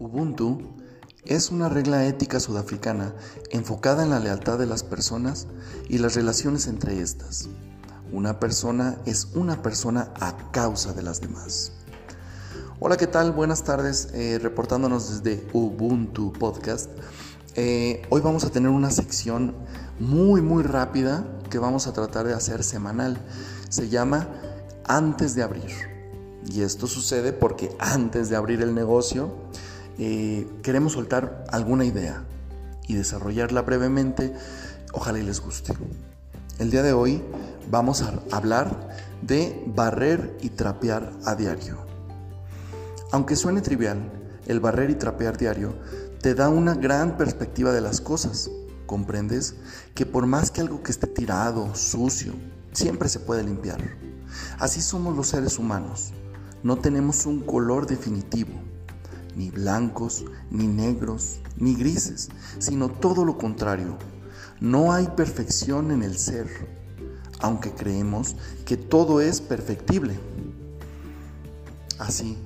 Ubuntu 0.00 0.62
es 1.26 1.50
una 1.50 1.68
regla 1.68 2.06
ética 2.06 2.40
sudafricana 2.40 3.12
enfocada 3.50 4.02
en 4.02 4.08
la 4.08 4.18
lealtad 4.18 4.58
de 4.58 4.64
las 4.64 4.82
personas 4.82 5.46
y 5.90 5.98
las 5.98 6.14
relaciones 6.14 6.68
entre 6.68 7.02
estas. 7.02 7.50
Una 8.10 8.40
persona 8.40 8.96
es 9.04 9.28
una 9.34 9.60
persona 9.60 10.10
a 10.18 10.50
causa 10.52 10.94
de 10.94 11.02
las 11.02 11.20
demás. 11.20 11.72
Hola, 12.78 12.96
¿qué 12.96 13.06
tal? 13.08 13.32
Buenas 13.32 13.62
tardes, 13.62 14.08
eh, 14.14 14.38
reportándonos 14.42 15.22
desde 15.22 15.46
Ubuntu 15.52 16.32
Podcast. 16.32 16.88
Eh, 17.54 18.00
hoy 18.08 18.22
vamos 18.22 18.44
a 18.44 18.50
tener 18.50 18.70
una 18.70 18.90
sección 18.90 19.54
muy, 19.98 20.40
muy 20.40 20.62
rápida 20.62 21.26
que 21.50 21.58
vamos 21.58 21.86
a 21.86 21.92
tratar 21.92 22.26
de 22.26 22.32
hacer 22.32 22.64
semanal. 22.64 23.18
Se 23.68 23.90
llama 23.90 24.30
Antes 24.86 25.34
de 25.34 25.42
abrir. 25.42 25.72
Y 26.46 26.62
esto 26.62 26.86
sucede 26.86 27.34
porque 27.34 27.76
antes 27.78 28.30
de 28.30 28.36
abrir 28.36 28.62
el 28.62 28.74
negocio 28.74 29.34
eh, 30.02 30.48
queremos 30.62 30.94
soltar 30.94 31.44
alguna 31.50 31.84
idea 31.84 32.24
y 32.88 32.94
desarrollarla 32.94 33.60
brevemente. 33.60 34.32
Ojalá 34.94 35.18
y 35.18 35.22
les 35.22 35.42
guste. 35.42 35.74
El 36.58 36.70
día 36.70 36.82
de 36.82 36.94
hoy 36.94 37.22
vamos 37.70 38.00
a 38.00 38.14
hablar 38.30 38.96
de 39.20 39.62
barrer 39.66 40.38
y 40.40 40.48
trapear 40.48 41.12
a 41.26 41.34
diario. 41.34 41.76
Aunque 43.12 43.36
suene 43.36 43.60
trivial, 43.60 44.10
el 44.46 44.58
barrer 44.58 44.88
y 44.88 44.94
trapear 44.94 45.36
diario 45.36 45.74
te 46.22 46.34
da 46.34 46.48
una 46.48 46.74
gran 46.74 47.18
perspectiva 47.18 47.70
de 47.70 47.82
las 47.82 48.00
cosas. 48.00 48.50
¿Comprendes? 48.86 49.56
Que 49.94 50.06
por 50.06 50.24
más 50.24 50.50
que 50.50 50.62
algo 50.62 50.82
que 50.82 50.92
esté 50.92 51.08
tirado, 51.08 51.74
sucio, 51.74 52.32
siempre 52.72 53.10
se 53.10 53.20
puede 53.20 53.44
limpiar. 53.44 53.82
Así 54.58 54.80
somos 54.80 55.14
los 55.14 55.28
seres 55.28 55.58
humanos. 55.58 56.14
No 56.62 56.76
tenemos 56.78 57.26
un 57.26 57.40
color 57.40 57.86
definitivo, 57.86 58.52
ni 59.36 59.50
blancos, 59.50 60.24
ni 60.50 60.66
negros, 60.66 61.40
ni 61.56 61.74
grises, 61.74 62.28
sino 62.58 62.88
todo 62.88 63.24
lo 63.24 63.38
contrario. 63.38 63.96
No 64.60 64.92
hay 64.92 65.06
perfección 65.08 65.90
en 65.90 66.02
el 66.02 66.18
ser, 66.18 66.48
aunque 67.40 67.72
creemos 67.72 68.36
que 68.64 68.76
todo 68.76 69.20
es 69.20 69.40
perfectible. 69.40 70.18
Así 71.98 72.36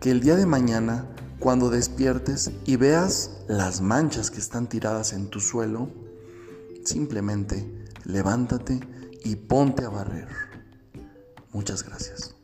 que 0.00 0.10
el 0.10 0.20
día 0.20 0.36
de 0.36 0.46
mañana 0.46 1.06
cuando 1.38 1.68
despiertes 1.70 2.50
y 2.64 2.76
veas 2.76 3.30
las 3.46 3.80
manchas 3.80 4.30
que 4.30 4.38
están 4.38 4.68
tiradas 4.68 5.12
en 5.12 5.28
tu 5.28 5.40
suelo, 5.40 5.90
simplemente 6.84 7.84
levántate 8.04 8.80
y 9.22 9.36
ponte 9.36 9.84
a 9.84 9.90
barrer. 9.90 10.28
Muchas 11.52 11.82
gracias. 11.82 12.34